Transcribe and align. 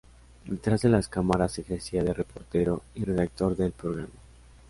Detrás 0.45 0.81
de 0.81 0.89
las 0.89 1.07
cámaras 1.07 1.59
ejercía 1.59 2.03
de 2.03 2.11
reportero 2.11 2.81
y 2.95 3.05
redactor 3.05 3.55
del 3.55 3.71
programa. 3.71 4.09